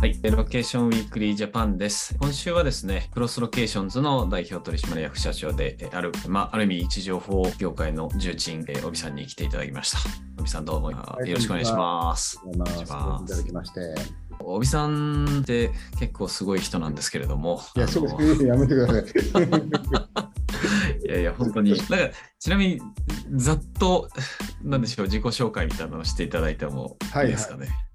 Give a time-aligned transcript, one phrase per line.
[0.00, 2.16] はい、ロケーションウィークリージャパンです。
[2.18, 9.98] 今週はですね、クロスロケーションズの代表取締役社長でえある、まあ、ある意味位置情報業界の重鎮、えー、小尾さんに来ていただきました。
[10.38, 12.40] 小尾さんどうも、いよろしくお願いします。
[12.46, 13.24] お願いします。
[13.24, 13.94] いただきまして。
[14.38, 17.60] 小尾さんって結構すごい人なんですけれども。
[17.76, 18.44] いや、そうです。
[18.46, 19.04] やめてください。
[21.04, 21.72] いやいや、本当に。
[21.72, 21.84] なんか、
[22.38, 22.80] ちなみに、
[23.32, 24.08] ざっと、
[24.62, 27.60] なんでしょう、自己紹介みたいなのをしていただいてもいいですかね。
[27.60, 27.89] はいはい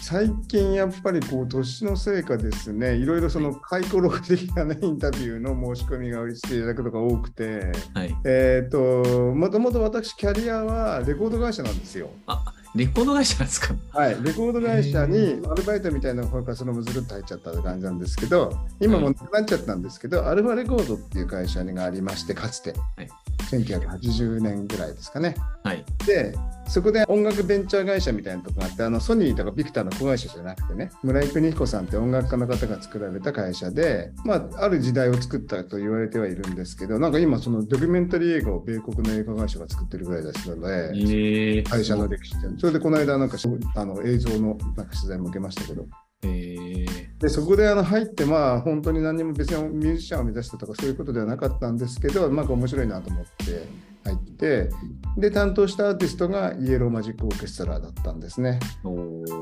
[0.00, 3.06] 最近やっぱりこう年のせいかですねい。
[3.06, 12.10] ろいろその回顧録的な、ね、インタビューの申し込みがしていただくことが多くて、はい、えっ、ー、ともともと私キャリアはレコード会社なんですよ。
[12.26, 13.74] あレコード会社ですか？
[13.92, 23.08] はい、レコード会社にアルバイトみたいなのがそのままずるっと入っちゃったって感じなんですけど、今もなくなっちゃったんですけど、はい、アルファレコードっていう会社がありまして、かつて、はい、
[23.50, 25.34] 1980年ぐらいですかね。
[25.64, 26.34] はい、で、
[26.68, 42.46] そこで音楽ベンチャー会社みたいなとこがあって、あのソニーとかビクターの子会社じゃなくてね、村井邦彦さんって音楽家の方が作られた会社で、まあ、ある時代を作ったと言われてはいるんですけど、なんか今、そのドキュメンタリー映画を米国の映画会社が作ってるぐらいですので、えー、会社の歴史って。
[42.58, 43.36] それでこの間、なんか
[43.74, 45.86] あの映像のなんか取材も受けましたけど。
[46.22, 46.86] えー、
[47.18, 53.66] でそこであの入って、まあ、本当に何も別にミュージシャンを目指したとかそういうことではなかったんですけど、なんか面白いなと思って
[54.04, 54.70] 入って、
[55.16, 58.58] で、担当したアーティストがイエローマジックオーケストラだったんですね。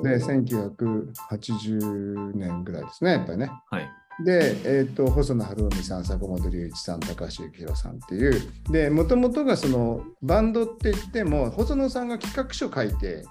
[0.03, 3.51] で、1980年ぐらいですね、やっぱりね。
[3.71, 3.89] はい。
[4.25, 8.33] で、えーと、細野晴臣さん、坂本龍一さん、高橋幸宏さんっていう、
[8.71, 13.25] で、もともとがそのバンドって言っても、細野さんが企画書書いて、うん、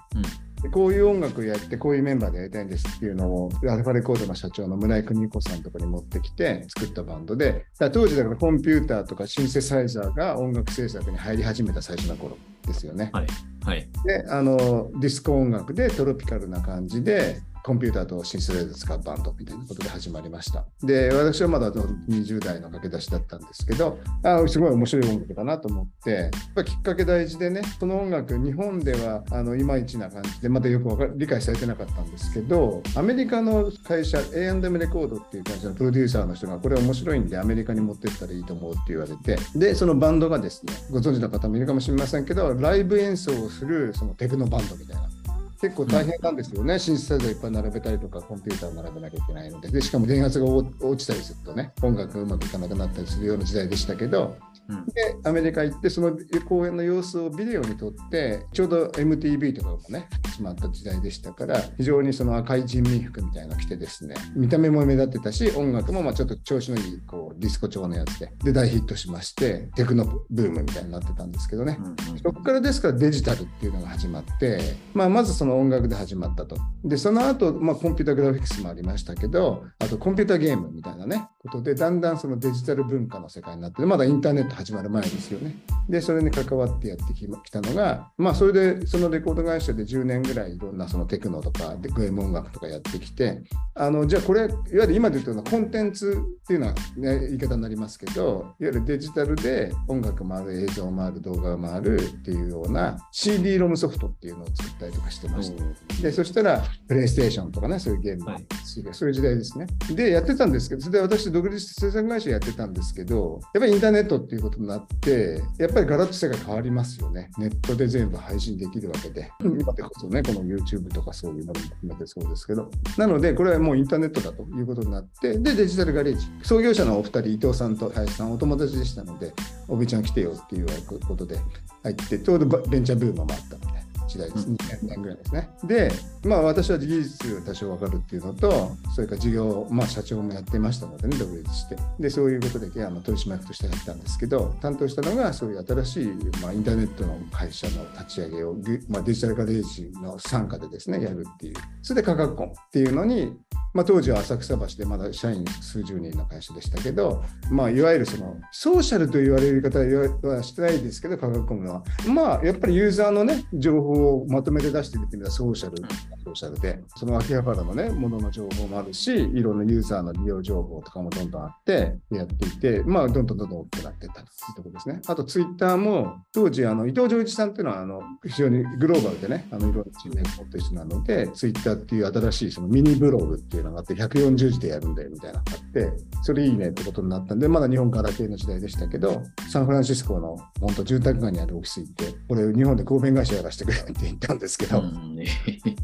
[0.72, 12.36] こういう音楽やって、こういうメンバーでやりたいんですっていうのを、アルファレコードの社長の村井邦子さんのところに持ってきて作ったバンドで、当時だからコンピューターとかシンセサイザーが音楽制作に入り始めた最初の頃
[12.66, 13.10] ですよね。
[13.12, 13.26] はい。
[13.64, 20.64] はい、で、あの、ディスコ音楽でトロピカルな感じで、コンピューターとシンセサイザー使うバンドみたいなことで始まりました。
[20.82, 45.17] で、私はまだ20代の駆け出しだったんですけど、あすごい面白い音楽だなと思って、やっぱきっかけ大事でね、その音楽、日本ではあのいまいちな感じで、まだよくか理解されてなかったんですけど、アメリカの会社、A&M レコードっていう会社のプロデューサーの人が、これ面白いんでアメリカに持ってったらいいと思うって言われて、で、そのバンドがですね、ご存知の方もいるかもしれませんけど、ライブ演奏をするそのテクノバンドみたいな。
[45.60, 54.36] 結構大変なんですよね、うん、シンセサイザーいっぱい並べたりとか、コンピューターを並べなきゃいけないので、でしかも電圧が落ちたりするとね、音楽がうまくいかなくなったりするような時代でしたけど、
[54.68, 74.60] うん、で、アメリカ行って、その公演の様子をビデオに撮って、ちょうど MTV とかもね、始まった時代でしたから、非常にその赤い人民服みたいなの着てですね、見た目も目立ってたし、音楽もまあちょっと調子のいいこうディスコ調のやつで、で、大ヒットしまして、テクノブームみたいになってたんですけどね、うんうん、そこからですからデジタルっていうのが始まって、
[74.92, 76.56] まあ、まずその音楽で始まったと。
[76.84, 85.56] で、その後、まあ、コンピュータグラフィックスもありましたけど、あとコンピュータゲームみたいなね、ことで、だんだんそのデジタル文化の世界になって、まだインターネット始まる前ですよね。
[85.88, 93.42] で、それに関わってやってきたのが、まあ、それで、そのレコード会社で10年ぐらいいろんなそのテクノとか、ゲーム音楽とかやってきて、
[93.74, 106.02] あの、じゃあこれ、いわゆる今で言うとコンテンツっていうのは、ね、言い方になりますけど、いわゆるデジタルで音楽もある、映像もある、動画もあるっていうような CD ロムソフトっていうのを作ったりとかしてました。
[106.02, 108.46] で、そしたら、プレイステーションとかね、そういうゲーム、はい、
[108.92, 109.66] そういう時代ですね。
[109.94, 117.30] で、やってたんですけど、それで私、独立制作会社やってたんですけど、やっぱりインターネットっていうことになって、やっぱりガラッと世界変わりますよね。
[117.38, 119.30] ネットで全部配信できるわけで。
[119.40, 122.70] 今でこそね、この YouTube とかそういうのも含めてそうですけど。
[122.96, 126.26] なので、これはもうインターネットだということになって、で、デジタルガレージ。
[126.42, 129.32] 創業者のお二人、伊藤さんと林さん、お友達でしたので、
[129.68, 131.38] おびちゃん来てよっていうことで
[131.82, 133.87] 入って、ちょうどベンチャーブームもあったので。
[134.08, 134.48] 時代です。
[134.48, 134.56] 2
[134.88, 135.50] 年ぐらいですね。
[135.64, 135.92] で、
[136.24, 141.76] まあ私は技術多少わかるっていうのと、それから事業、まあ社長もやってましたのでね、独立して。
[142.00, 146.06] で、そういうことであの取締役としてやったんですけど、担当したのがそういう新しい、
[146.42, 148.56] まあ、インターネットの会社の立ち上げを、
[148.88, 151.54] まあ、デジタルガレージの傘下でですね、やるっていう。
[151.82, 153.36] それで価格コンっていうのに、
[153.74, 161.82] まあ、当時は浅草橋でまだ社員数十人の会社でしたけど、まあ、いわゆるそのソーシャルと言われる言い方はしてないですけど、価格コムは。
[162.06, 165.76] まあ、やっぱりユーザーのね、情報をまとめて出してるっていうのはソーシャル、
[166.24, 175.00] ソーシャルで、その秋葉原のね、ものの情報もあるし、いろんなユーザーの利用情報とかもどんどんあって、やっていて、まあ、どんどんどんどん大きくなっていったというところですね。
[175.06, 185.92] あと、ツイッターも、当時、あの伊藤浄一さんっていうのは、あの非常にグローバルでね、あのいろんな人脈を持ってる人なので、ツイッターっていう新しいそのミニブログっていうのがあって、140字でやるんだよみたいなのがあって、
[186.22, 195.24] それいいねってことになったんで、まだ日本から系の時代でしたけど、サンフランシスコの本当住宅街にあるオフィス行って、これ日本で合弁会社やらせてくれっって言ったんですけど、うんい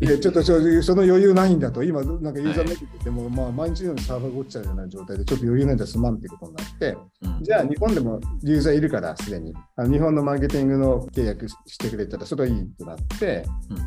[0.01, 0.53] や ちょっとそ
[0.95, 9.53] の余裕ないんだと、今、なんかユーザーメディアでも、まあ、毎日のようにサーバーが落ちちゃうような状態で、ちょっと余裕ないんだすまんってことになって、うんじゃあ日本でもユーザーいるから、すでに。
[9.77, 13.45] あ日本のマーケティングの契約してくれたら、それはいいとなって、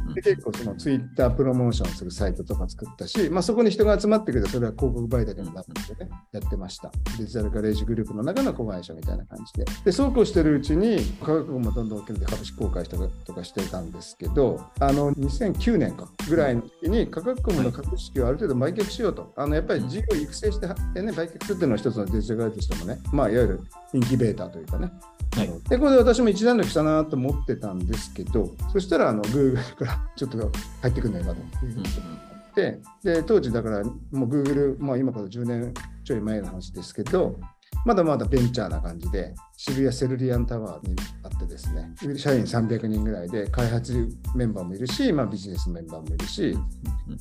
[0.07, 6.91] うんで結構そのツイッタープロモーションするサイトとか作ったし、まあ、そこに人が集まってくれたら、それは広告媒体でもなってね、やってました。
[7.17, 9.65] デジタルガレージグループの中の子会社みたいな感じで。
[9.85, 19.33] で、そうこうしてるうちに、価格もどんどん大きくて株式公開したりとかしてたんですけど、あの、2009年かぐらいの時に、価格コムの株式をある程度売却しようと。
[19.35, 23.61] あの、やっぱり事業を育成して、でね、売却するっていうのは一つのデジタルガレージとしてもね、まあ、いわゆる
[23.93, 24.91] インキュベーターというかね、
[25.35, 25.69] はい。
[25.69, 30.51] で、これで私も一段落したなと思ってたんですけど、そしたら、あの、Google からちょっと
[30.81, 33.91] 入ってくんないかといううんことになって、で、当時だから、も
[34.25, 37.39] う Google、まあ今から10年ちょい前の話ですけど、
[37.85, 46.55] まだまだベンチャーな感じで、渋谷セルリアンタワーにあってですね、社員300人ぐらいで、開発メンバーもいるし、まあ、ビジネスメンバーもいるし、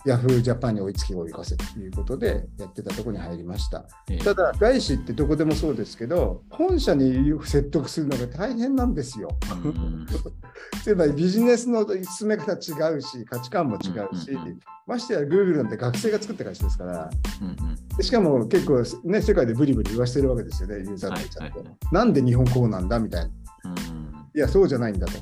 [0.05, 3.87] ヤフージャパンに追いつき追い越せということでやってたところに入りました。
[4.11, 4.19] ええ。
[4.19, 9.31] ただ、外資ってどこでもそうですけど、本社に説得するのが大変なんですよ。
[9.65, 10.07] うん。
[10.85, 14.59] つまりビジネスの進め方違うし、価値観も違うし、うんうんうん。
[14.87, 17.11] ましてや Google なんて学生が作った会社ですから、
[17.41, 17.97] うんうん。
[17.97, 21.59] でしかも結構ね、世界でブリブリ言わしてるわけですよね、ユーザーたちゃんと。
[21.59, 21.95] はいはい。
[21.95, 23.27] なんで日本こうなんだみたいな。
[23.27, 23.29] う
[23.73, 24.07] ん
[24.37, 25.13] いや、そうじゃないんだと。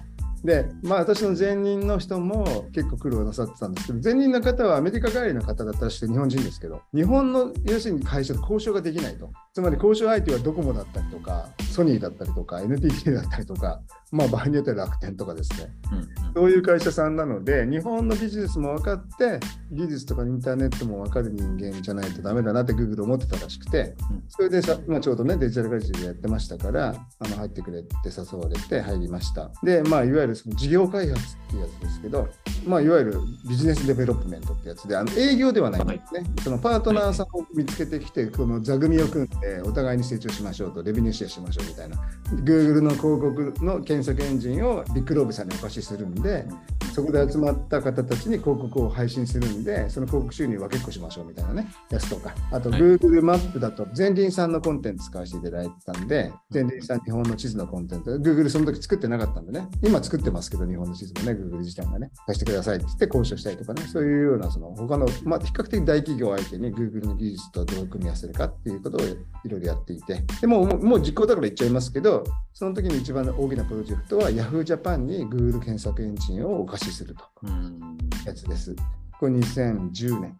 [0.45, 9.31] で、まあ私の前任の人も結構苦労なさってたんですけど、前任の方はアメリカ帰りの方だったらして日本人ですけど、日本の要するに会社と交渉ができないと。
[9.55, 13.81] つまり交渉相手はドコモだったりとか、ソニーだったりとか、NTT だったりとか、
[14.11, 15.73] まあ場合によっては楽天とかですね。
[15.93, 19.39] うんそういう会社さんなので、日本のビジネスも分かって、
[19.71, 29.53] 技術とかインターネットも分かる人間じゃないとダメだなって Google 思ってたらしくて、うんそれでさ、まあ、ちょうどね、デジタル会社でやってましたから、あの入ってくれって誘われて入りました。
[29.62, 32.29] で、まあ、いわゆるその事業開発っていうやつですけど、
[32.67, 36.25] まあ、いわゆる business development ってやつで、あの営業ではないんですね。
[36.43, 41.96] そのパートナーさんを見つけてきて、この座組を組んで、お互いに成長しましょうと、 revenue share しましょうみたいな。
[42.43, 46.46] Google の広告の検索エンジンをビッグローブさんにお貸しするんで、
[46.94, 52.35] そこで集まった方たちに広告を配信するんで、その広告収入分けっこしましょうみたいなね、やつとか。
[52.52, 52.81] あと、はい。
[52.81, 69.00] Google マップだと、ゼンリンさんのコンテンツ使わせていただいてたんで、ゼンリンさん日本の地図のコンテンツ、Google その時作ってなかったんでね、今作ってますけど、日本の地図もね、Google 自体がね、貸してくださいって言って交渉したりとかね、そういうような、その他の、まあ、比較的大企業相手に Google の技術とどう組み合わせるかっていうことを
[69.44, 77.25] いろいろやっていて、でもうもう実行だから言っちゃいますけど、その時に一番大きなプロジェクトは Yahoo Japan に Google 検索エンジンをお貸しすると。
[77.42, 78.75] うんやつです。
[79.19, 80.38] これ2010年。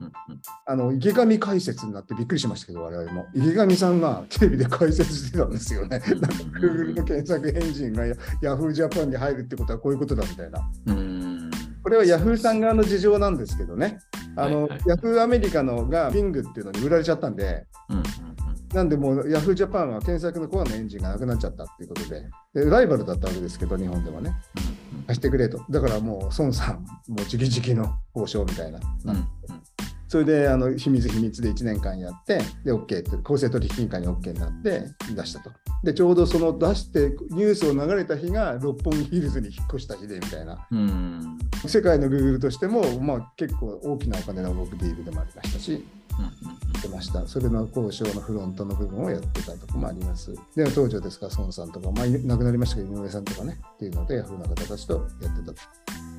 [0.00, 0.12] うんうん
[0.66, 3.26] あの池上解説になってびっくりしましたけど、我々も。
[3.34, 5.98] 池上さんがテレビで解説してたんですよね。
[5.98, 6.26] なんか
[6.60, 8.04] Google の検索エンジンが
[8.42, 10.70] Yahoo Japan に入るってことはこういうことだみたいな。
[10.86, 11.39] うん
[11.82, 13.98] これは Yahoo さん側の事情なんですけどね。
[14.36, 18.02] あの、はいはい Yahoo アメリカのが Bing っていうのに売られちゃったんで、うんうん
[18.72, 22.22] なんでもう Yahoo Japan は検索のコアのエンジンがなくなっちゃったっていうことで、
[22.54, 24.32] でライバルだったわけですけど、日本ではね。
[24.56, 25.64] うん貸してくれと。
[25.70, 28.78] だからもう孫さん、もう直々の交渉みたいな。
[29.06, 29.28] うんうん
[30.10, 35.52] それであの秘密秘密で1年間やって、で、OK って、公正取引委員会に OK になって出したと。
[35.84, 40.66] で、ちょうどその出してニュースを流れた日が六本木ヒルズに引っ越した日でみたいな。
[40.72, 45.84] うん世界の Google としても、まあ、結構大きなお金の動くディールでもありましたし、し
[46.80, 47.26] てました。
[47.26, 50.34] それの交渉のフロントの部分をやってたところもあります。
[50.56, 55.54] で、当時はですから、孫さんとか、まあ、亡くなりましたけど、井上さんとかね、っていうので、ヤフーの方たちとやってたと。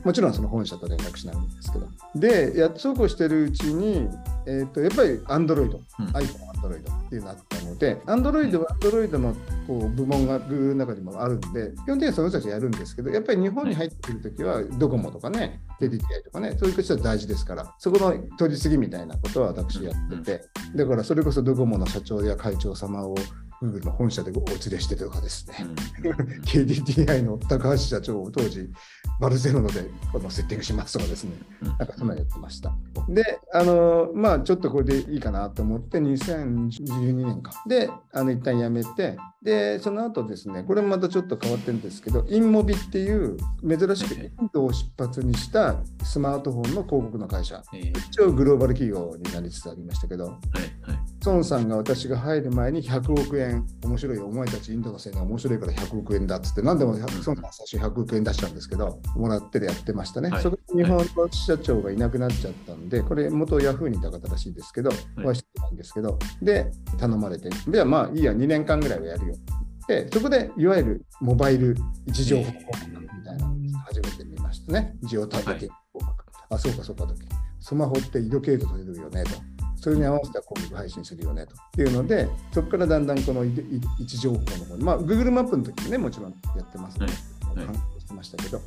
[0.03, 1.87] もちろんその本社と連絡しないんですけど。
[2.15, 4.09] で、やそうこうしてるうちに、
[4.47, 9.35] えっ、と、やっぱり Android、うん iPhone、Android っていうのがあったので、Android は Android の
[9.67, 20.45] こう部門が Google の中にもあるんで、基本的にはその人たちやるんですけど、やっぱり日本に入ってくるときは、ドコモとかね、KDDI とかね、そういう人は大事ですから、そこの取り次ぎみたいなことは私やってて、
[20.75, 23.15] だからそれこそドコモの社長や会長様を
[23.61, 25.55] Google の本社でお連れしてとかですね、
[26.45, 28.69] KDDI の高橋社長を当時、
[29.19, 32.73] バルセロナでこのセッティングしますとかですね、なんかそんなのやってました。
[33.07, 37.51] で、あの、まあちょっとこれでいいかなと思って、2012年か。
[37.67, 47.61] で、あの、一旦やめて、で、その後ですね、これもまたちょっと変わってるんですけど、インモビっていう珍しくインドを出発にしたスマートフォンの広告の会社。
[47.73, 50.99] えー一応グローバル企業になりつつありましたけど、はいはい。
[51.25, 60.29] 孫さんが私が入る前に100億円、面白いよ、お前たちインドのせいが面白いから100億円だっつって、何でも孫さん最初100億円出したんですけど、もらってでやってましたね。
[60.29, 60.43] はい。
[60.43, 69.41] そこで日本の社長がいなくなっちゃったんで、これ元ヤフーにいた方らしいですけど、お会いしてないんですけど、で、頼まれて、ではまあいいや、2年間ぐらいはやるよって
[69.87, 71.75] 言って、そこでいわゆるモバイル
[72.07, 74.73] 位置情報みたいなのを初めて見ました。
[74.73, 74.95] ね。
[75.03, 76.25] ジオターゲティング広告。
[76.49, 77.15] あ、そうかそうかと。
[77.59, 79.31] スマホって緯度経度取れるよねと。
[79.75, 81.53] それに合わせた広告配信するよねと。
[81.53, 83.49] っていうので、そこからだんだんこの位
[84.01, 87.07] 置情報の方に、まあ、Google マップの時にね、もちろんやってますね。
[87.55, 88.61] はいはい、してましたけど。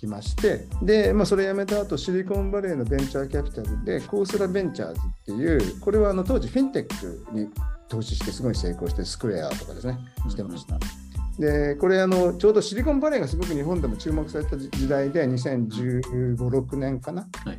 [0.00, 7.48] きましてで、まあ、それ辞めた後シリコンバレーのベンチャーキャピタルでコースラベンチャーズっていうこれはあの当時フィンテックに
[7.88, 10.78] 投資してすごい成功してスクエアとかですねしてました。
[11.38, 17.58] でこれあのちょうどシリコンバレーがすごく日本でも注目された時代で2015、6年かな、はい、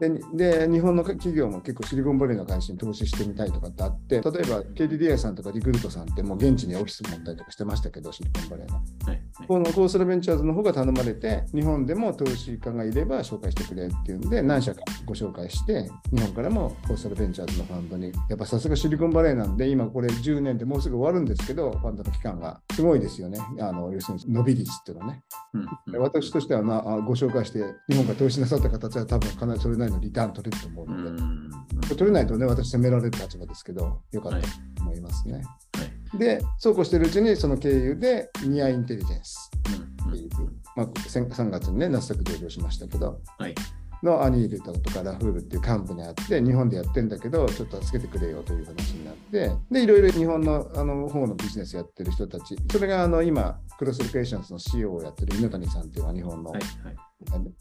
[0.00, 4.30] でで日本の企業も結構シリコンバレーの会社に投資してみたいとかってあって例えば
[4.62, 18.12] KDDI さんとかリクルートさんってもう現地にオフィス持ったりとかしてましたけどシリコンバレーの、はいはい、このコースラベンチャーズの方が頼まれて日本でも投資家がいれば紹介してくれっていうんで何社かご紹介して日本からもコースラベンチャーズのファンドに。
[18.28, 23.38] やっぱさすがシリコンバレーなんで今これ10年でもうすぐ終わるんですけどファンドの期間がすごいですよね。
[23.60, 25.22] あの要するに伸び率っていうのはね、
[25.54, 34.48] うんうん、私としては、まあ、ご紹介して日本から投資なさった形は多分かなりそれなりのリターン取れると思うので、取れないとね、私責められる立場ですけど、よかったと
[34.82, 35.34] 思いますね。
[35.34, 35.40] は
[36.14, 39.50] い、で、そうこうしてるうちに、その経由でニアインテリジェンス
[40.08, 40.30] っていう、
[40.76, 43.54] まあ、3月にね、ナスダック上場しましたけど、はい
[44.02, 56.96] のアニールとかラフールっていう幹部にあって日本でやってんだけどちょっと助けてくれよという話になってでいろいろ日本のあの方のビジネスやってる人たちそれがあの今クロスロケーションズの CEO をやってる猪谷さんっていうのは日本の、はいはい。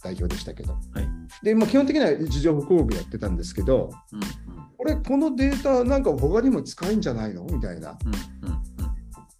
[0.03, 1.09] 代表でしたけど、はい、
[1.43, 4.27] でまあ、基本的には位置情報広告やってたんですけど、うんうん、
[4.77, 7.43] これこのデータなんか他にも使えんじゃないの？
[7.45, 7.97] みたいな、
[8.43, 8.57] うんうん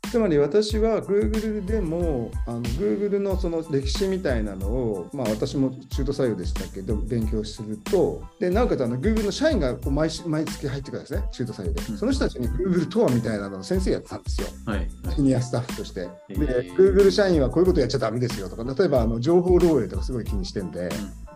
[0.10, 16.02] つまり私は Google でもあの Google のその歴史みたいなのを、まあ、私も中途採用でしたけど勉強するとでなおかつあの Google の社員がこう毎毎月入ってくるんですね中途採用で、うん、その人たちに Google とはみたいなのを先生やってたんですよ、はい、シニアスタッフとして。
[16.30, 20.82] で、Google 社員はこういうことやっちゃだめですよとか例えばあの情報漏洩とかすごい気にしてんで。
[20.82, 21.27] うん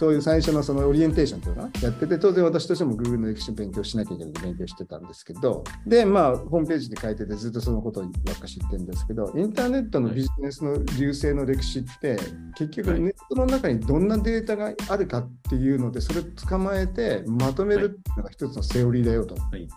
[0.00, 12.18] そういう最初のそのオリエンテーションというのやってて、当然私としても Google の歴史を勉強しなきゃいけないで勉強してたんですけど、で、まあ、ホームページに書いててずっとそのことばっか知ってるんですけど、インターネットのビジネスの流星の歴史って、
[12.56, 19.34] 結局ネットの中にどんなデータがあるかっていうので、それを捕まえてまとめるっていうのが一つのセオリーだよと。
[19.34, 19.68] はい、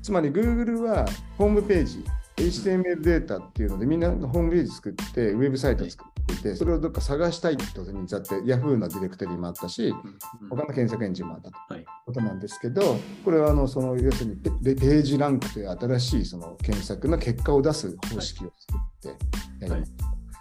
[0.00, 1.04] つまり Google は
[1.36, 2.02] ホームページ、
[2.36, 9.94] HTML データっていうので、みんながホームページ作って、ウェブサイト作っていて、それをどっか探したいってことにだって、Yahoo のディレクトリもあったし、
[10.50, 11.56] 他の検索エンジンもあったと
[12.06, 19.18] ことなんですけど、これはあのその要するにページランクという新しいその検索の結果を出す方式を作っ
[19.58, 19.92] てやります。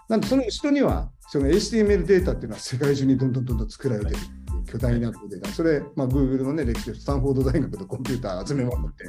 [0.08, 4.18] なんでその後ろには、その HTML データっていうのは世界中にどんどんどんどん作られてる。
[4.65, 9.06] 巨大なデータ、それ、まあ、Google の、ね、歴史でスタンフォード大学のコンピューター集めまくって、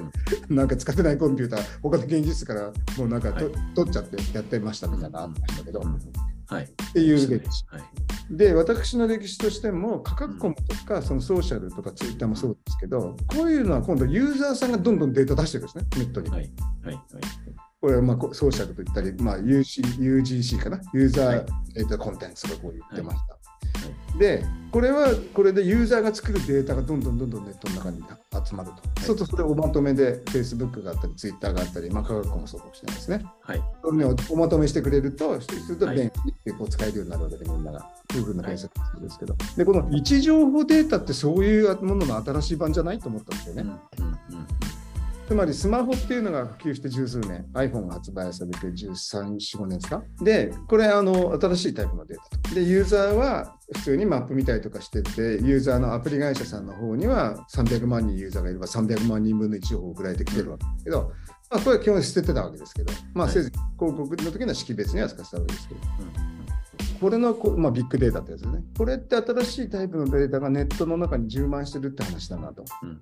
[0.55, 5.89] なんか使ってないコンピューター、他の現実からもうなんかと、はい、取っちゃってやってましたみたいなのあったんだけど、はい、
[6.55, 7.65] っていう歴史。
[7.69, 7.83] はい、
[8.31, 16.31] で、私の歴史としても、価格コムとか、そのソーシャルとかツイッターもそうですけど、こういうのは今度ユーザーさんがどんどんデータ出してるんですね、ネットに。
[16.31, 16.53] はい。
[16.85, 16.95] はい。
[16.95, 17.05] はい。
[17.81, 23.46] これはまあソーシャルと言ったり、まあ、UC UGC かな、ユーザー、えー、とコンテンツとこう言ってました。
[24.19, 28.03] で、これはこれでユーザーが作るデータがどんどんどんどんネットの中に
[28.45, 28.77] 集まると。
[28.77, 33.25] はい、そうするとそれをおまとめで Facebook があったり、Twitter があったり、まあ、科学もそうかもしれないですね。
[33.41, 33.63] はい。
[33.83, 37.87] それをおまとめしてくれると、すると便利でこう使えるようになるわけで、みんなが。
[38.15, 43.63] いうふうな検索ですけど、はい、で、この位置情報データってそういうものの新しい版じゃないと思ったんですよね。
[43.63, 44.76] うんうんうん
[45.27, 50.03] つまりスマホっていうのが普及して十数年、iPhone が発売されて13、4、5年ですか？
[50.23, 52.55] で、これあの、新しいタイプのデータと。
[52.55, 61.13] で、ユーザーは普通にマップ見たりとかしてて、ユーザーのアプリ会社さんの方には300万人ユーザーがいれば300万人分の位置情報を送られてきてるわけですけど、
[61.51, 65.81] まあ、これは基本捨ててたわけですけど、まあ、せず広告の時には識別には使ってたわけですけど。
[66.21, 66.36] うん
[67.01, 68.63] これのこ、まあ、ビッグデータってやつですね。
[68.77, 72.65] これって新しいタイプのデータがネットの中に充満してるって話だなと。
[72.83, 73.01] うんうん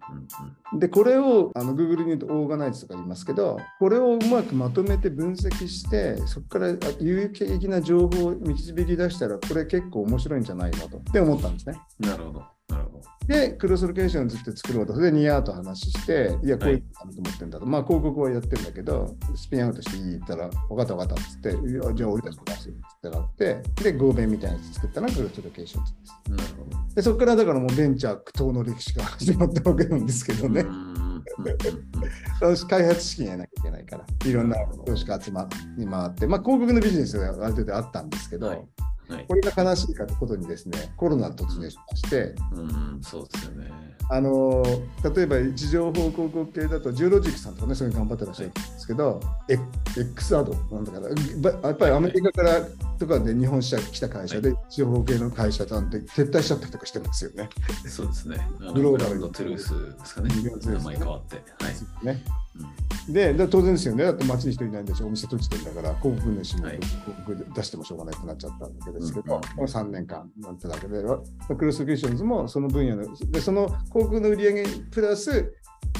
[0.72, 6.68] うん、で、これをあの Google に言うとオーガナイズとか言いますけど、これをうまくまとめて分析して、そこから
[7.00, 11.80] 有益的な情報を導き出したら、これ結構面白いんじゃないのとって思ったんですね。
[12.00, 12.53] なるほど。
[13.26, 21.50] で、クロスロケーションずっと作ろうと、それでニヤーと話して、いや、こういうのと思ってんだと、はい、まあ、広告はやってるんだけど、スピンアウトしてい言ったら、分かった分かったっつって、
[21.94, 26.30] じゃあ俺たちも出すっつってなって、で、合弁みたいなやつ作ったのがクロスロケーションズです。
[26.30, 26.94] なるほど。
[26.94, 30.66] で、そこからだからもうベンチャー苦闘の歴史が始まったわけなんですけどね。
[32.68, 38.68] 開発資金やなきゃいけないから、いろんな投資家集まり回って、まあ、広告のビジネスがある程度あったんですけど、はい
[39.08, 43.70] はいこれが悲しいかなことにですね、コロナ突入しまして、うん、そうですよね。
[44.10, 44.62] あの
[45.14, 49.58] 例えば位置情報広告系だと、ジオロジックさんとかね、そういう頑張ってらっしゃるんですけど、エ
[49.98, 51.08] X アドなんだから、
[51.38, 52.60] ばやっぱりアメリカから
[52.98, 57.48] とかで日本支社来た会社で、位置情報系の会社さんって撤退しちゃったりとかしてますよね。
[57.86, 58.36] そうですね。
[58.74, 60.30] グローバルグランドトゥルースですかね
[60.64, 61.36] 名前変わって。
[61.36, 61.42] は
[62.02, 62.06] い。
[62.06, 62.43] ねうん
[63.08, 66.76] でで当然ですよね、だって街に人いないんでしょ、お店閉じてるんだから、広告主もはい。
[66.76, 69.40] 広告出してもしょうがないとなっちゃったわけですけど、うん。
[69.40, 71.20] この3年間なんてだけで、わ
[71.58, 75.52] クロスソリションズもその分野の、でその広告の売り上げプラス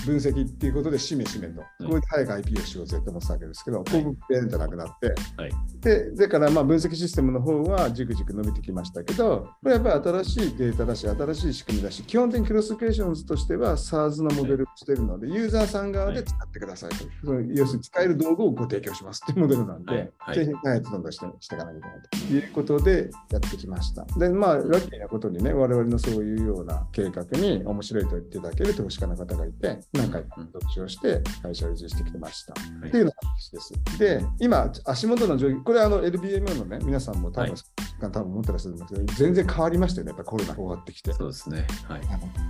[0.07, 1.89] 分析っていうことで、しめしめと、うん。
[1.89, 5.53] これで早く IP をしようぜと思ってたわけですけど、広告ペンじゃなくなって、はい。
[5.81, 17.05] でだからまあ分析システムの方はじくじく伸びてきましたけど、これやっぱり新しいデータだし、新しい仕組みだし、基本的にクロスケーションズとしては SARS のモデルをしているので、ユーザーさん側で使ってくださいと。
[17.25, 20.13] その要するに使える道具をご提供しますっていうモデルなんで、はい。
[20.19, 20.37] はい。
[20.37, 24.05] 製品開発どんどんしてしていかなきゃいけないということでやってきました。
[24.19, 32.55] で、まあ、ラッキーなことにね、我々のそういうような計画に面白いと言っていただける投資家の方がいて、何回か投資をして会社を維持してきてました。
[32.55, 33.99] はいっていうのが話です。
[33.99, 37.61] で、今、足元の状況、これあの LBMO のね、皆さんも多分、はい
[38.01, 41.13] 多分持ってらっしゃるんですけど、全然変わりましたよね、やっぱコロナが終わってきて。
[41.13, 41.67] そうですね。
[41.89, 42.01] はい。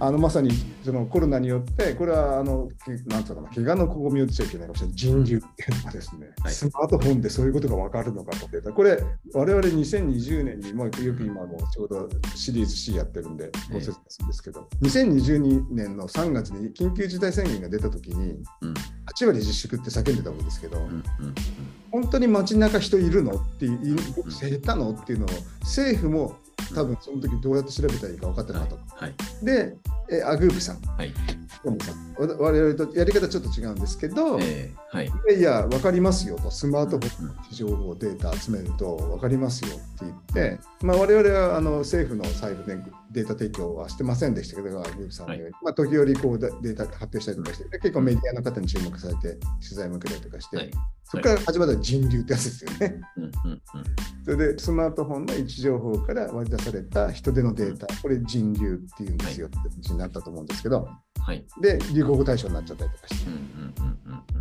[0.01, 0.51] あのまさに
[0.85, 8.73] そのコロナによって、これはあのけなんつうのかな、怪我のここみを言っちゃいけないかもしれない、人流っていうのがですね、はいスマートフォンでそういうことが分かるのかと。
[8.73, 18.75] これ、我々2020年にもよく今もちょうどシリーズ C やってるんで、ご説明するんですけど、2022年の3月に緊急事態宣言が出たときに、うん。
[19.07, 20.85] 8割自粛って叫んでたわけですけど、うん。
[20.85, 21.03] うん。
[21.91, 23.97] 本当に街中人いるのっていう、
[24.41, 25.29] 減ったのっていうのを、
[25.61, 26.37] 政府も
[26.75, 29.05] 多分その時どうやって調べたらいいか分かってなはいかった。。
[29.05, 29.15] はい。
[29.43, 29.77] で、
[30.11, 31.13] えアグープさん、はい。
[31.65, 35.07] 我々とやり方ちょっと違うんですけど、えー、はい。
[35.07, 42.77] いやいや、分かりますよと、スマートフォンうんの情報、データ集めると分かりますよって言って、まあ、我々はあの政府の財布で
[43.15, 50.71] データ提供はしてませんでしたけど、さんのように、まあ、時折こうデデータ発表したりとかして、で結構メディアの方に注目されて、取材も受けたりとかして、はい。
[51.05, 53.01] そこから始まった人流ってやつですよね。
[54.25, 60.89] それでスマートフォンの位置情報から割り出された人手のデータ、これ人流っていうんですよって話になったと思うんですけど、
[61.25, 61.45] はい。
[61.59, 63.31] で、流行語大賞になっちゃったりとかして。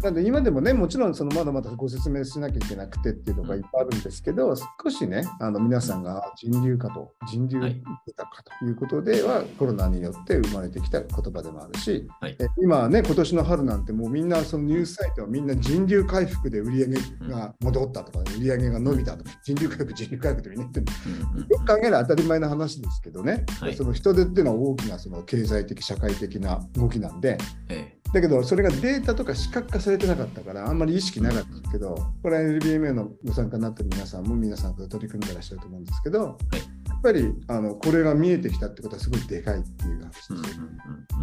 [0.04, 16.96] なんで今でもね、もちろんそのまだまだご説明しなきゃいけなくてっていうのがいっぱいあるんですけど、少しね、あの皆さんがあ人流かと、人流はい出たかということでは、コロナによって生まれてきた言葉でもあるし、はいえ今はね、今年の春なんてもうみんなそのニュースサイトはみんな人流回復で売り上げ
[17.32, 21.54] が戻ったとか、売り上げが伸びたとか、人流回復、人流回復ってみんな言って。
[21.54, 27.38] よく考えれば当たり前の話ですけどね、はいその人手っていうのは大きなその経済的、社会的な動きなんで、
[27.70, 40.32] えだけど、それがデータとか視覚化されてなかったから、あんまり意識なかったんですけど、これは LBMA のご参加になってる皆さんも皆さんと取り組んでらっしゃると思うんですけど、やっぱりあのこれが見えてきたってことはすごいでかいっていう話です。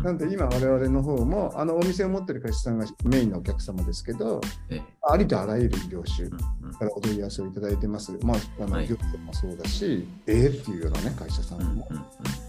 [0.02, 4.82] なんで今我々の方もあのお店を持ってる会社さんがメインのお客様ですけど、えー。
[5.08, 6.28] ありとあらゆる業種。
[6.28, 8.12] からお問い合わせをいただいてます。
[8.22, 11.62] まあ、あのはい業者もそうだし、ええっていうようなね、会社さん。
[11.62, 11.98] もうん。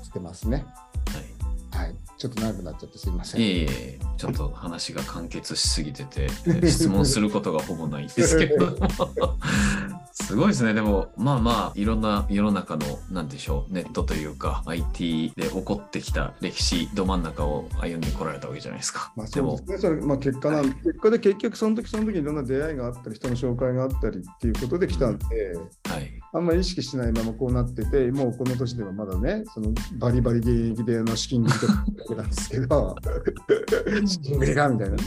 [0.04, 0.66] してますね。
[1.14, 1.31] はい。
[1.82, 1.96] はい。
[2.18, 3.42] ちょっと長くなっちゃってすいません。
[3.42, 8.78] いえいえ、ちょっと話が完結しすぎてて、えー質問することがほぼないんですけども。
[10.14, 10.74] すごいですね。
[10.74, 19.12] でも、まあまあ、いろんな世の中の、なんでしょう、ネットというか、IT で起こってきた歴史ど真ん中を歩んでこられたわけじゃないですか。
[19.16, 19.78] まあ、そうです、ね。
[19.80, 25.26] それ、まあ、結果なん、結果で結局その時その時いろんな出会いがあったり、人の紹介があったりっていうことで来たんで、
[25.86, 26.21] はい。
[26.34, 32.96] あんまり意識しないままこうなってて、もうこの年ではまだね、そのバリバリ現役での資金繰りとかだけなんですけど、
[34.08, 34.98] 資金繰りかみたいな。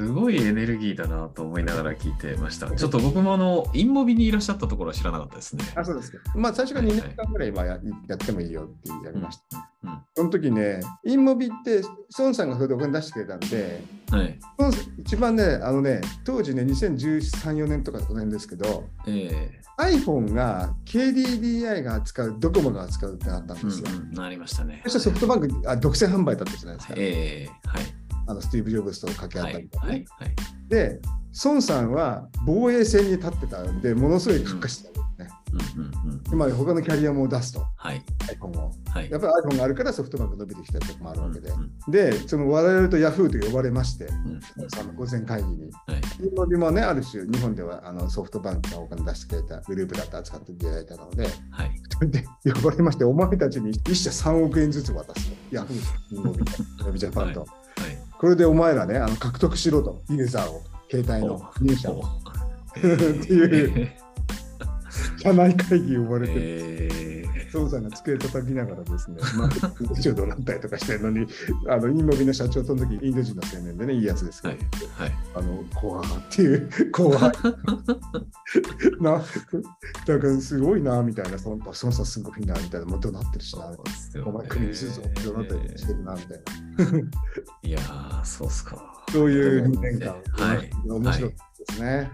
[0.00, 2.70] すごいエネルギーだなと思いながら聞いてました。
[2.70, 5.64] ちょっと僕もあの、インモビにいらっしゃったところは知らなかったですね。
[5.74, 6.18] あ、そうですか。
[6.34, 9.68] まあ、最初から2年間ぐらいはややってもいいよってやりました。
[9.84, 9.98] うん。
[10.14, 11.82] その時ね、インモビって、
[12.18, 14.38] 孫さんがそれでお金出してくれたんで、はい。
[14.98, 23.86] 一番ね、あのね、当時ね、2013、4年とかこの辺ですけど、え iPhone が KDDI が扱う、ドコモが扱うってなったんえですよ。
[23.90, 24.82] うんうん、なりましたね。
[24.84, 26.94] そしてソフトバンクあ独占販売だったじゃないですか。
[26.96, 27.82] ええはい。
[28.26, 29.78] あのスティーブ・ジョブズと掛け合はいったりと。
[29.80, 29.92] かね。
[29.92, 30.06] はい。
[30.18, 30.34] はい。
[30.68, 31.00] で、
[31.44, 35.39] 孫さんは防衛戦に立ってたんで、ものすごい格下してたんですね。
[35.52, 36.22] うんうんうん。
[36.32, 38.02] 今、他のキャリアも出すと、はい。
[38.28, 38.72] iPhone を。
[38.88, 39.10] はい。
[39.10, 41.50] やっぱり iPhone があるからソフトバンク伸びてきたとこもあるわけで。
[41.50, 45.70] うんで、その我々と Yahoo と呼ばれまして、うんその午前会議に。
[45.86, 46.00] はい。
[46.22, 51.70] 日本でもね、ある種、日本ではあのソフトバンクがお金出してくれたグループだって扱っていただいたので、はい。
[52.10, 55.36] で呼ばれまして、お前たちに1社3億円ずつ渡すと。
[55.56, 55.66] Yahoo、
[56.10, 56.16] 日
[56.82, 57.40] 本ビジャパンと。
[57.40, 57.48] はい。
[58.18, 62.00] これでお前らね、あの獲得しろと、ユーザーを、携帯の入社を。
[62.00, 62.20] お
[62.76, 63.96] っていうえ
[65.18, 66.90] 社内会議呼ばれて、え
[67.52, 71.26] 孫さんが机叩きながらですね、 まあ、ちょうどなったりとかしてるのに、
[71.68, 75.08] あの、インモビの社長、その時インド人の青年でね、いいやつですけー、ど、はい。
[75.08, 75.18] はい。
[75.34, 77.20] あの、怖っていう、 怖い。
[79.00, 79.10] な、
[80.06, 83.72] なんかすごいな、みたいな、その孫さんすごいな、みたいな、もう怒鳴ってるしな、
[84.24, 86.98] お前国にするぞ、怒鳴ったりしてるな、みたいな。
[87.62, 89.04] いやー、そうっすか。
[89.12, 90.70] そういう2年間、はい。
[90.86, 91.36] 面白いで
[91.74, 92.10] すね。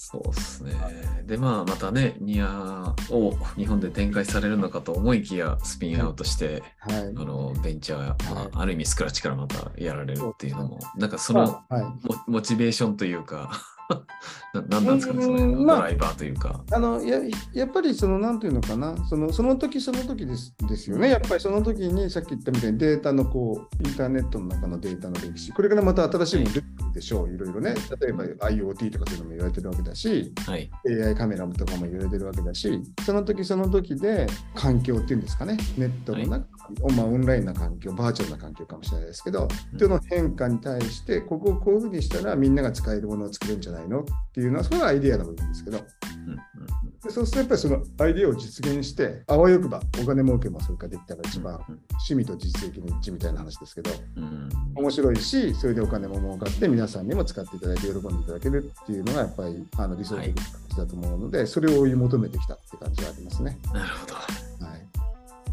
[0.00, 0.74] そうですね。
[1.26, 7.00] で、まあ、またね、ニアを日本で展開されるのかと思いきや、スピンアウトして、はい。
[7.00, 11.64] あのベンチャー、まはいあ、ある意味スクラッチからまたやられるっていうのも、なんかその
[12.28, 13.50] モチベーションというか、
[14.54, 16.62] ななんなんですかね、そのドライバーというか。
[16.70, 17.20] あのや
[17.52, 25.52] やっぱりそのなんていうのかなそのその時その時ですですよねやっぱりその時にさっき言ったみたいにデータのこうインターネットの中のデータの歴史。
[25.52, 27.34] これからまた新しいもの出てくるでしょう。
[27.34, 27.38] い。
[27.38, 27.74] ろいろね。
[28.00, 30.70] 例えば IoT とかそういうのも言われてるわけだしはい。
[30.86, 35.56] AI カメラとかも言われてるわけだしその時その時で環境っていうんですかね。
[35.76, 36.46] ネットの中、
[36.96, 46.38] まあ、オンラインな環境バーチャルな環境かもしれないですけどうんその変化に対してここをこういうふうにしたらみんなが使えるものを作れるんじゃないのっていうのはそれはアイデアの部分ですけどうんうん
[47.02, 51.60] でそうするとやっぱりそのアイデアを実現してあわよくばお金儲けもそれからできたら一番
[52.08, 63.58] 趣味と実益の一致みたいな話ですけどうんうん面白いしそれでお金も儲かって皆さんにも使っていただいて喜んでいただけるっていうのがやっぱりあの理想的な形だと思うので、それを追い求めてきたって感じがありますね。
[63.72, 64.14] なるほど。
[64.14, 64.88] はい、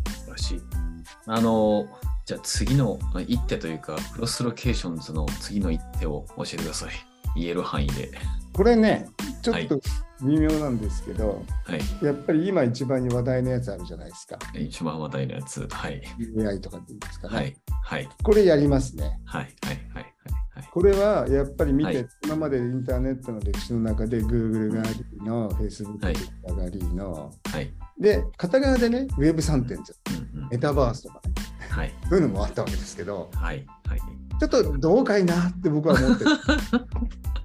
[0.10, 0.85] 素晴らしい。
[1.28, 1.88] あの、
[2.26, 6.92] じゃあ次のまあ一手というか、クロスロケーションズの次の一手を教えてください。
[7.36, 8.12] 言える範囲で。
[8.54, 9.08] これね
[9.42, 9.80] ちょっと
[10.24, 12.06] 微妙なんですけど、はい。
[12.06, 14.40] やっぱり今一番に話題のやつあるじゃないですか。
[14.58, 15.68] 一番話題のやつ。
[15.70, 16.02] はい。
[16.40, 17.36] AI とかっていうんですかね。
[17.36, 17.56] はい。
[17.84, 18.10] はい。
[18.24, 19.20] これやりますね。
[19.26, 19.54] はい。
[19.64, 19.76] はい。
[19.76, 19.86] はい。
[19.94, 20.14] はい。
[20.56, 20.70] はい。
[20.72, 26.16] これはやっぱり見て、はい今までインターネットの歴史の中で Google がありの、Facebook はい
[26.56, 27.74] がありの、はい。
[28.00, 31.34] で、片側でね、Web3.0、うんうんメタバースとかね、
[31.70, 31.94] はい。
[32.08, 33.66] そういうのもあったわけですけど、はい。
[33.88, 34.00] はい。
[34.40, 36.32] ちょっとどうかいなって僕は思ってる。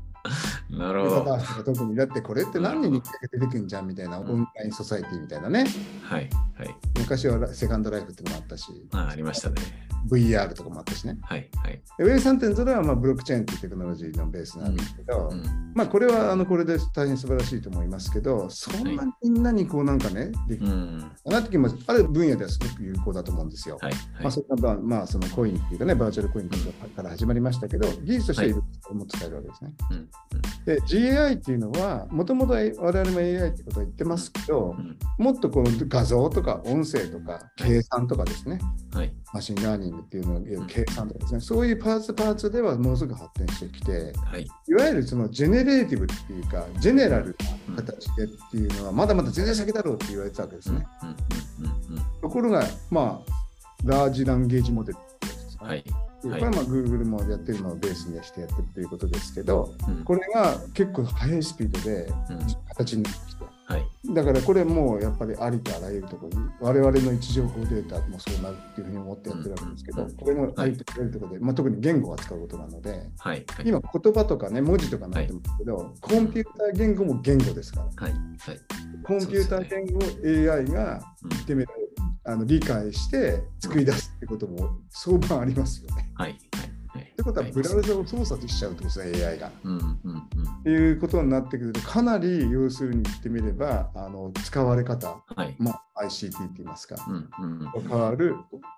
[0.71, 1.39] なるほど。
[1.65, 5.67] 特に、だってこれって何人に1回出てくんじゃんみたいな、オンラインソサイティみたいなね、
[6.03, 6.29] はい。
[6.57, 6.77] はい。
[6.99, 9.57] 昔はセカンドライフってのもあったし、あありましたね。
[10.09, 11.19] VR とかもあったしね。
[11.23, 11.49] はい。
[11.63, 11.83] はい。
[11.99, 15.73] で Web3.0 はまあブロックチェーンっていうテクノロジーのベースなんですけど、うん。
[15.75, 21.01] まあこれはあのこれで大変素晴らしいと思いますけど、そんなにみんなにこうなんかね、できうん。
[21.25, 21.77] かなってきます。
[21.87, 23.79] ある分野ではすごく有効だと思うんですよ。
[23.81, 23.93] はい。
[23.93, 24.61] まあ、はい。
[24.61, 28.63] まあ、まあ、そのコインっていうかね、バーチャルコインから始まりましたけど、技術としてはいろい
[29.09, 29.73] 使えるわけですね。
[29.91, 30.09] うん。
[30.71, 34.97] で、GAI っていうのは、もともと我々も AI ってことは言ってますけどう、ん。
[35.19, 38.61] もっとこの画像とか音声とか計算とかですね、
[38.95, 39.13] はい。
[39.33, 44.47] machine learning っていうのを計算とかですね、そういうパーツパーツではものすごく発展してきて、はい。
[44.69, 47.37] いわゆるその generative っていうか、ジェネラル
[47.69, 50.79] な形でっていうのは、まだまだ全然先だろうって言われてたわけですうん。
[50.79, 50.87] ね。
[51.03, 51.09] うん。
[51.09, 51.97] うん。
[51.97, 52.03] うん。
[52.21, 53.33] ところが、まあ、
[53.85, 55.85] large language model ってやつですねはい。
[56.23, 60.05] これはまあ Google もやってるのをベースにしてやってるということですけど、うん。
[60.05, 62.39] これが結構速いスピードでうん。
[62.69, 64.15] 形になってきて、はい。
[64.15, 70.17] だからこれもうやっぱりありとあらゆるところに、我々の位置情報データもそうなるっていうふうに思ってやってるわけですけど、うん。
[70.17, 73.09] これもありとあらゆるところで、まあ、特に言語を扱うことなので。
[73.65, 78.09] 今言葉とかね、文字とかなってますけど、コンピューター言語も言語ですから。
[79.05, 81.29] コンピューター言語を AI がうん。
[81.31, 81.73] 言ってみれば
[82.25, 86.11] あの理解して作り出すってことも相場ありますよね。
[86.15, 86.39] はい。
[86.55, 86.81] はい。
[86.93, 87.03] はい。
[87.03, 89.51] ってことは、ブラウザを操作しちゃうってことですね、AI が。
[89.65, 89.73] うん。
[89.73, 89.81] うん。
[90.05, 90.21] うん。
[90.21, 95.55] っていうことになってくると、かなり要するに言ってみれば、あの使われ方、はい。
[95.59, 97.31] まあ、ICT って言いますか、うん。
[97.41, 97.83] うん。
[97.89, 98.37] 変わる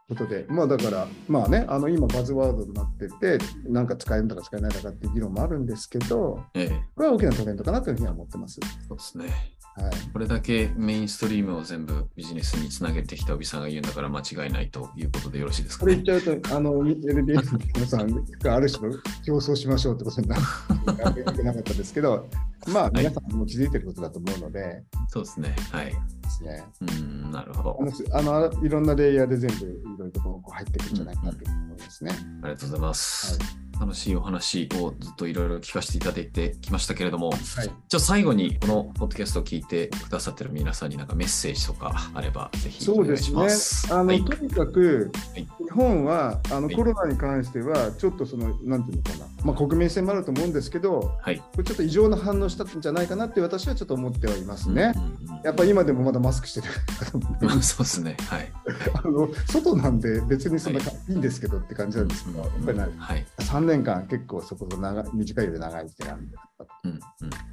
[0.09, 6.83] ことで、まあだから、まあね、あの今バズワードになってて、なんか使えるんだか使えないんだかっていう議論もあるんですけど、ええ。
[6.95, 8.61] これは大きなトレンドかなというふうには思ってます。
[8.89, 9.27] そうですね。
[9.75, 9.93] はい。
[10.13, 15.97] これだけメインストリームを全部ビジネスにつなげてきたおびさんが言うんだから間違いないということでよろしいですかね？
[15.97, 16.21] これ言っ。
[16.21, 22.29] ちゃうと、あの、LDS の皆さんがある種の競争しましょうってことになってなかったですけど、
[22.69, 25.57] まあ、皆さんも気づいてることだと思うので、そうですね。
[25.71, 25.87] はい。
[25.87, 25.95] で
[26.31, 26.65] すね。
[26.81, 27.79] うん、なるほど。
[28.13, 32.13] あのあのいろんなレイヤーで全部いろいろとこう入ってくるんじゃないかなと思いますね。
[32.43, 33.39] ありがとうございます。
[33.39, 37.41] はい楽しいお話をずっといろいろ聞かせていただいてきましたけれども、はい、
[37.89, 43.93] じゃあ最後にこのポッドキャストを聞いてくださってる皆さんになんかメッセージとかあればぜひお願いしそうですねます。。
[43.93, 51.39] あの、はいとにかく、はい日本はあのはいコロナに関しては、ちょっとその、なんていうのかな、まあ、国民性もあると思うんですけど、はい。
[51.39, 54.93] これちょっと異常な反応したんじゃないかなって私はちょっと思ってはいますね。
[54.95, 56.69] うんうんうんやっぱり今でもまだマスクしてる
[57.63, 58.17] そうですね。
[58.29, 58.53] はい。
[58.95, 63.27] あの外なんで別にそんな、い、いんですけどって感じなんですけど、やっぱりなはい。
[63.39, 66.37] 3年間結構そこそこ長い短いより長い時間で
[66.85, 67.01] うんうん。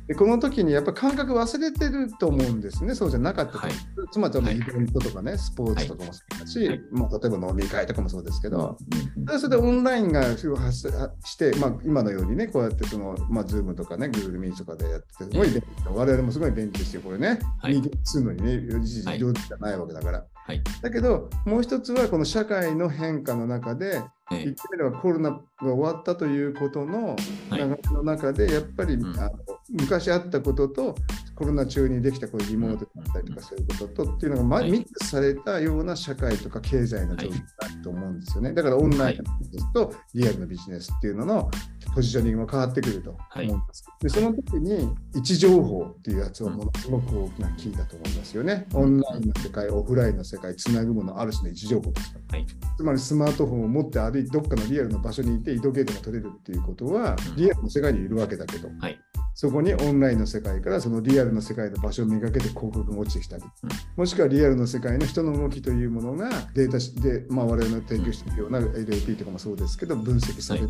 [0.08, 3.72] でこの時にやっぱ感覚忘れてると思うんですね、そうじゃなかったと、はい。
[4.12, 6.82] つまりイベントとかね、スポーツとかもそうだし、はい。
[6.92, 10.92] まあ、例えば飲み会とかもそうですけど、うんそれでオンラインが発
[11.24, 15.64] して、まあ、今のようにね、こうやってその、まあ、Zoom とかね、Google Meet とかでやってて、すごい便利。
[15.94, 17.40] 我々もすごい便利ですよ、これね。
[17.62, 17.82] はい。
[18.04, 19.20] するのにね、一時はい。
[19.20, 20.26] 上手じゃないわけだから。
[20.50, 20.64] はい。
[20.82, 27.16] だけど、もう一つはこの社会の変化の中で、え言ってみればコロナが終わったということのは
[27.52, 27.60] い。
[27.60, 29.20] 流れの中で、やっぱり、うん。
[29.20, 29.32] あの
[29.70, 30.96] 昔あったことと
[31.40, 38.54] コロナ中にできたこうリモートだったりとかそういうこととっていうのが、ミックスされたような社会とか経済の状況があると思うんですよね。
[38.54, 41.50] だからオンラインのビジネスとリアルのビジネスっていうのの
[41.96, 43.86] ポジショニングも変わってくると思うんです。
[44.02, 48.68] でその時に位置情報っていうやつはものすごく大きなキーだと思いますよね。
[48.74, 52.38] オンラインの世界、オフラインの世界、つなぐものある種の位置情報ですから。
[52.38, 52.48] はい。
[52.76, 59.00] つまりスマートフォンを持って歩いてどっかのリアルの場所にいて移動ゲートが取れるっていうことはうんリアルの世界にいるわけだけど、はい
[59.40, 63.70] そこにオンラインの世界からそのリアルの世界の場所をめがけて広告が落ちてきたり、うん。
[63.96, 70.66] もしくはリアルの世界の人の動きというものがデータしで、まあ、我々の提供しているような LAP とかもそうですけど分析されて、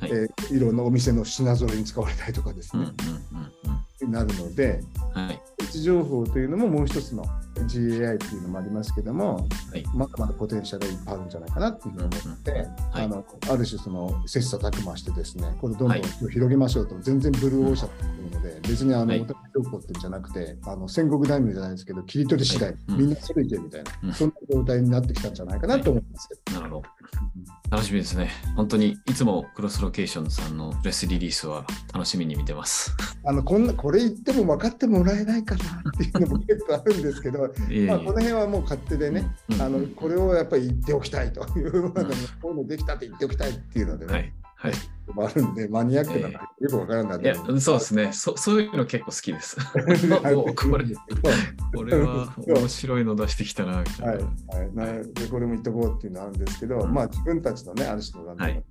[0.00, 2.84] はいえーいろんなお店の品揃えに使われたりとかですね。
[2.84, 4.80] うんうん、うんなるので
[5.14, 5.26] うん。
[5.26, 5.40] はい。
[5.60, 26.60] 位置情報というのももう一つの GAI っていうのもありますけども、はいまだまだポテンシャルがいっぱいあるんじゃないかなっていうふうに思って、はいあのある種その切磋琢磨してですねこれどんどんはい広げましょうと、全然ブルーオーシャンっていうので、別にあの、はい情報ってんじゃなくてあの戦国大名じゃないですけど切り取り次第、みんなそれいけみたいな、うんそんな状態になってきたんじゃないかなと思いますけど。
[26.60, 26.82] なるほど。
[27.70, 28.30] 楽しみですね。
[28.56, 32.94] 本当にいつもクロスロケーションさんのプレスリリースは楽しみに見てます。
[33.24, 37.40] あのこんなこれ言っても分かってもらえないかなっていうのも結構あるんですけど、
[37.88, 42.02] まあ、この辺はもう勝手でね、うんあのこれをやっぱり言っておきたいという、こ
[42.44, 44.32] ういうのできたって言っておきたいっていうのでね、はい。
[44.64, 44.72] はい。
[45.18, 48.12] あるんで、マニアックなのよくわからないいや、そうですね。
[48.12, 49.58] そそういうの結構好きです。
[50.34, 50.86] おこれ、
[51.74, 54.22] これは面白いの出してきたな、みたはいい
[54.74, 54.84] な。
[54.84, 58.62] はい、なでこれも言っとこうっていうのはあるんですけど、うんまあ自分たちのね、ある種のなんてい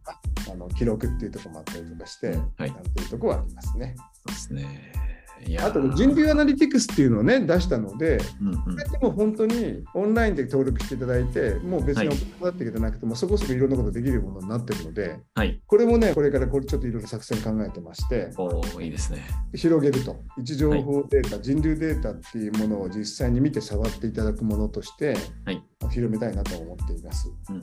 [0.51, 2.39] あの記録っていうところもあったりとかして、はい
[2.71, 3.95] なんていうところはありますね。
[3.97, 5.12] そうですね。
[5.59, 15.61] あと、人流アナリティクスっていうのをね、出したので、うんうんでも本当にオンラインで登録していただいて、もう別にはいお金払っていただなくても、そこそこいろんなことできるものになってるので、はい。
[15.65, 19.21] これもね、これからこれちょっといろいろ作戦考えてまして、おーいいですね。
[19.53, 27.29] 広げると、位置情報データ、人流データっていうものを実際に見て触っていただくものとして、はい広めたいなと思っています。
[27.49, 27.61] うん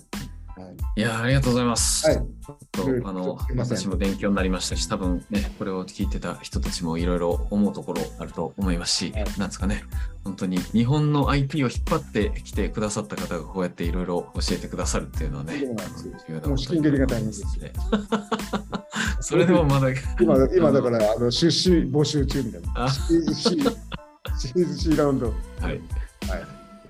[0.56, 2.06] はいいやーありがとうございます。
[2.08, 9.84] はいちょっとあの私も勉強になりましたし、多分ね、これを聞いてた人たちもいろいろ思うところあると思いますし、はいなんですかね、
[10.24, 17.72] 本当に日本の IT を引っ張ってきてくださった方がこうやっていろいろ教えてくださるっていうのはね、重要なもう資金繰りが大変ですね。
[19.20, 19.88] それでもまだ
[20.20, 22.84] 今今だからあの出資募集中みたいな。
[22.86, 25.26] あシー C ラウンド。
[25.26, 25.80] はい、はい。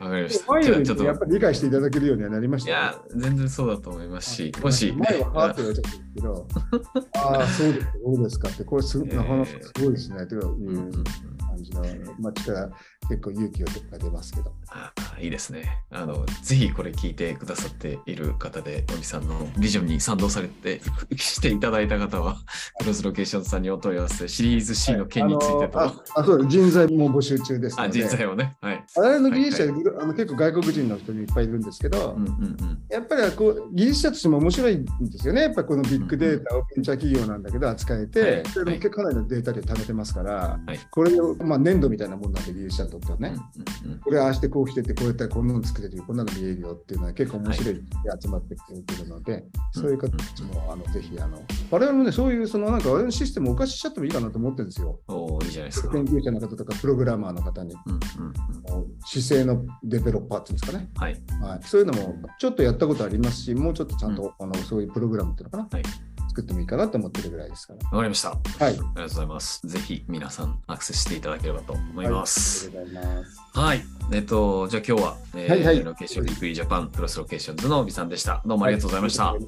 [0.01, 0.53] わかりました。
[0.53, 6.49] 前よりちょっと、やっぱり理解していただけるようにはなりましたね、いや、全然そうだと思いますし、もし、前ははーちゃったんですけど、
[7.17, 11.83] ああ、そうですか、そうですかって、これすごなかなかすごいですね、という感じの、
[12.19, 12.71] まあ、力、
[13.11, 14.53] 結構勇気が出ますけど。
[14.69, 15.83] あいいですね。
[15.91, 20.81] あの、ぜひこれ聞いてくださっている方で、おみさんのビジョンに賛同されて
[21.17, 22.37] していただいた方は、
[22.79, 28.01] クロスロケーションさんにお問い合わせ、シリーズ C の件についてと、あのああそう人材も募集中ですのあ、で。
[28.01, 28.57] 人材をね。
[28.61, 28.85] はい。
[28.95, 32.33] 我々の技術者、はあの結構外国人の人にいっぱいいるんですけど、うんうんう
[32.65, 32.83] ん。
[32.89, 35.43] やっぱりこう技術者としても面白いんですよね。
[35.43, 43.39] やっぱりこのビッグデータをベンチャー企業なんだけど扱えて、はいそれもかなりのデータで貯めてますから、はいこれを、まあ、粘土みたいなもんなんで技術者にとってはね、
[43.85, 44.01] うんうんうん。
[44.01, 47.83] これああしてこうしててこうやったらこんなの作れるよこんなの見えるよっていうのは結構面白い
[48.23, 54.99] 集まってくるので、うんそういう方たちもあのぜひあの我々もねそういうそのなんか我々のシステムをお貸ししちゃってもいいかなと思ってるんですよ。
[55.43, 55.91] いいじゃないですか。
[55.93, 57.75] 研究者の方とかプログラマーの方に。
[57.87, 58.91] うんうんうん。
[59.05, 60.89] 市井のデベロッパーっていうんですかね。
[60.97, 61.17] はい。
[61.41, 65.83] はい、そういうのもちょっとやったことありますし、もうちょっとちゃんと、あのそういうプログラムっていうのかな、はい
[66.31, 67.85] 作ってもいいかなと思ってるぐらいですから。
[67.91, 68.31] わかりました。
[68.31, 68.41] はい。
[68.61, 69.67] ありがとうございます。
[69.67, 72.69] ぜひ皆さんアクセスしていただければと思います。
[72.69, 73.59] はい、ありがとうございます。
[73.59, 73.83] はい。
[74.13, 78.43] えっと、じゃあ今日は、え、ロケーションウィークリージャパンクロスロケーションズの小尾さんでした。
[78.47, 79.33] どうもありがとうございました。
[79.33, 79.41] はい、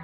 [0.00, 0.03] う。